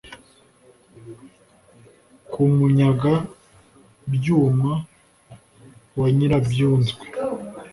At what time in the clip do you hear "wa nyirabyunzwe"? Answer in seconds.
5.99-7.03